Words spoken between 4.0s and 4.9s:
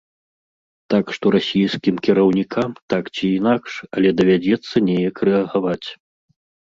давядзецца